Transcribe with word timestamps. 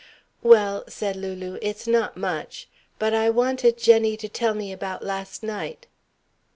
"Well," 0.41 0.83
said 0.87 1.15
Lulu, 1.15 1.59
"it's 1.61 1.85
not 1.85 2.17
much. 2.17 2.67
But 2.97 3.13
I 3.13 3.29
wanted 3.29 3.77
Jenny 3.77 4.17
to 4.17 4.27
tell 4.27 4.55
me 4.55 4.71
about 4.71 5.03
last 5.05 5.43
night." 5.43 5.85